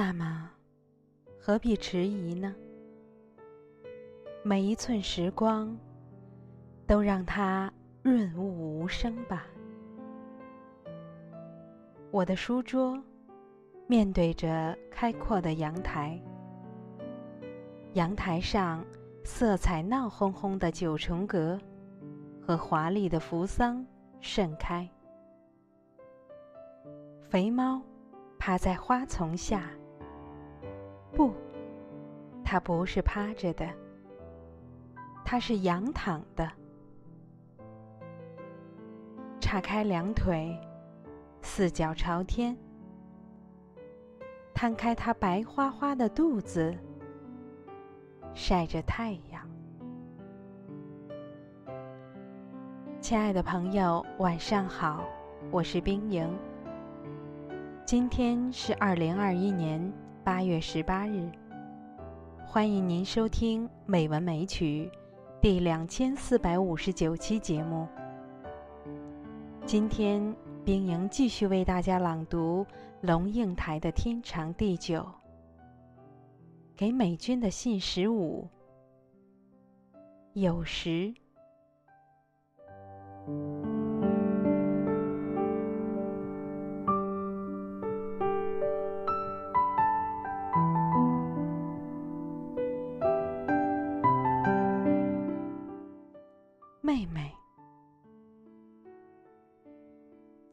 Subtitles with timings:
[0.00, 0.48] 那么，
[1.40, 2.54] 何必迟疑呢？
[4.44, 5.76] 每一寸时光，
[6.86, 9.44] 都让它润物无声吧。
[12.12, 12.96] 我的书桌
[13.88, 16.22] 面对着开阔的阳台，
[17.94, 18.86] 阳台上
[19.24, 21.58] 色彩闹哄哄的九重阁
[22.40, 23.84] 和华丽的扶桑
[24.20, 24.88] 盛开。
[27.28, 27.82] 肥猫
[28.38, 29.68] 趴在花丛下，
[31.18, 31.34] 不，
[32.44, 33.68] 它不是趴着的，
[35.24, 36.48] 它是仰躺的，
[39.40, 40.56] 叉开两腿。
[41.42, 42.56] 四脚朝天，
[44.54, 46.72] 摊开它白花花的肚子，
[48.32, 49.50] 晒着太阳。
[53.00, 55.02] 亲爱的朋友，晚上好，
[55.50, 56.32] 我是冰莹。
[57.84, 59.92] 今天是二零二一年
[60.28, 61.26] 八月十八日，
[62.46, 64.90] 欢迎您收听《美文美曲》
[65.40, 67.88] 第两千四百五十九期节目。
[69.64, 70.36] 今天。
[70.66, 72.66] 冰莹继续为大家朗读
[73.00, 75.00] 龙应台的《天长地久》。
[76.76, 78.46] 给美军的信十五。
[80.34, 81.14] 有时，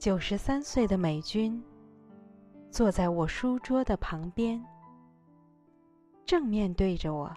[0.06, 1.60] 九十三岁的美军
[2.70, 4.64] 坐在我书桌的旁边，
[6.28, 7.36] 正面对着我。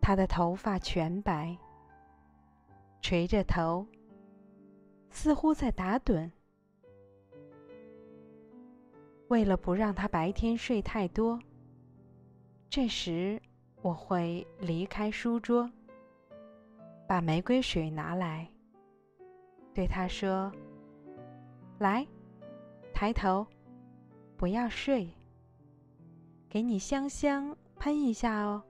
[0.00, 1.54] 他的头发全白，
[3.02, 3.86] 垂着头，
[5.10, 6.30] 似乎在打盹。
[9.28, 11.38] 为了不让他白天睡太多，
[12.70, 13.38] 这时
[13.82, 15.70] 我会离开书桌，
[17.06, 18.50] 把玫瑰水拿来。
[19.78, 20.50] 对他说
[21.78, 22.04] ：“来，
[22.92, 23.46] 抬头，
[24.36, 25.08] 不要睡。
[26.48, 28.60] 给你香香喷一下哦。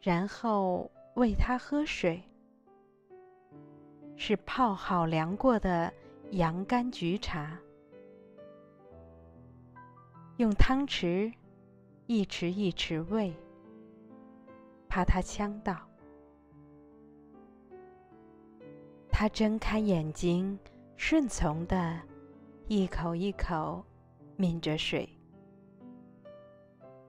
[0.00, 2.22] 然后喂他喝水，
[4.16, 5.92] 是泡好凉过的
[6.30, 7.54] 洋甘菊茶。
[10.38, 11.34] 用汤匙
[12.06, 13.34] 一匙一匙喂，
[14.88, 15.86] 怕他呛到。”
[19.18, 20.58] 他睁开眼睛，
[20.98, 21.98] 顺从的，
[22.68, 23.82] 一口一口
[24.36, 25.08] 抿着水。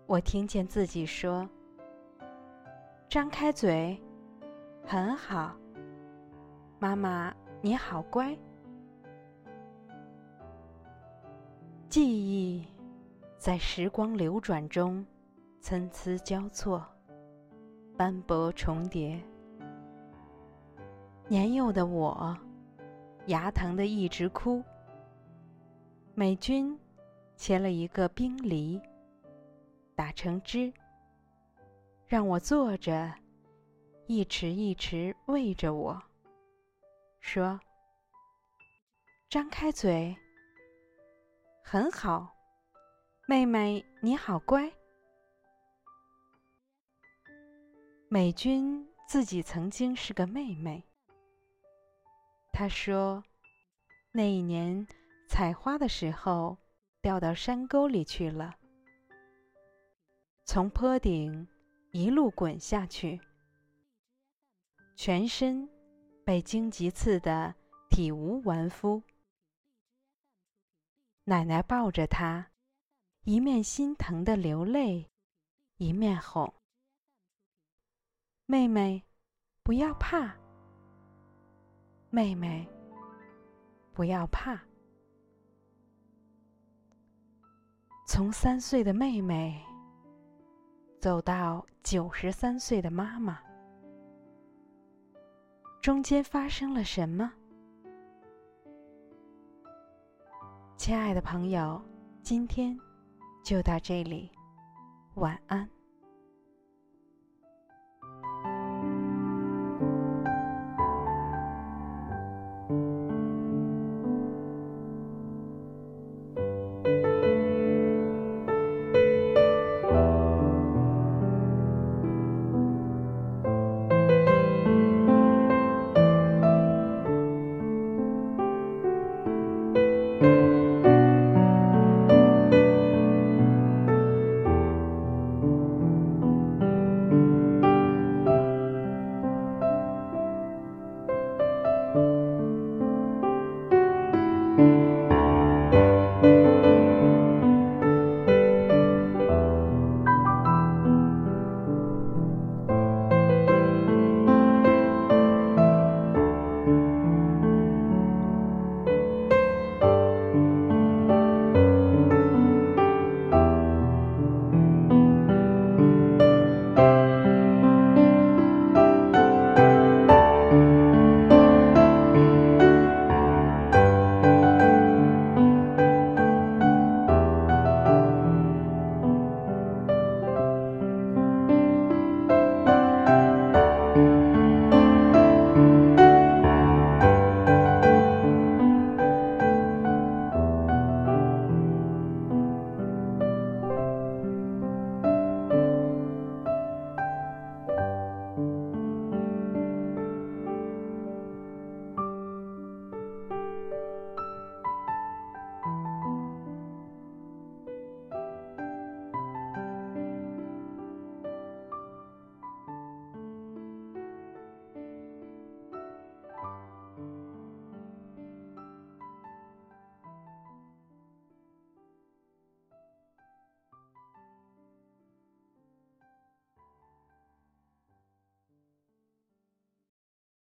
[0.05, 1.45] 我听见自己说
[3.11, 4.01] ：“张开嘴，
[4.85, 5.53] 很好，
[6.79, 8.33] 妈妈你好乖。”
[11.89, 12.65] 记忆
[13.37, 15.05] 在时光流转中
[15.59, 16.87] 参差交错，
[17.97, 19.21] 斑驳重叠。
[21.29, 22.37] 年幼的我，
[23.25, 24.63] 牙疼的一直哭。
[26.15, 26.79] 美军
[27.35, 28.81] 切了一个冰梨，
[29.93, 30.71] 打成汁，
[32.07, 33.13] 让我坐着，
[34.05, 36.01] 一匙一匙喂着我，
[37.19, 37.59] 说
[39.29, 40.15] ：“张开嘴，
[41.61, 42.33] 很好，
[43.27, 44.71] 妹妹你好乖。”
[48.07, 50.86] 美军自己曾经是个妹妹。
[52.57, 53.23] 他说
[54.11, 54.87] ：“那一年
[55.27, 56.57] 采花的时候，
[57.01, 58.57] 掉到山沟里去了，
[60.43, 61.47] 从坡顶
[61.91, 63.21] 一路滚下去，
[64.95, 65.69] 全身
[66.25, 67.53] 被荆棘刺得
[67.91, 69.03] 体无完肤。
[71.25, 72.49] 奶奶抱着他，
[73.21, 75.07] 一面心疼的流泪，
[75.77, 76.51] 一面哄
[78.47, 79.03] ：‘妹妹，
[79.61, 80.35] 不要怕。’”
[82.09, 82.67] 妹妹，
[83.93, 84.59] 不要怕。
[88.07, 89.61] 从三岁的妹妹
[90.99, 93.39] 走到九十三岁的妈妈，
[95.81, 97.31] 中间发生了什么？
[100.77, 101.81] 亲爱的朋友，
[102.23, 102.79] 今天
[103.43, 104.31] 就到这里，
[105.15, 105.76] 晚安。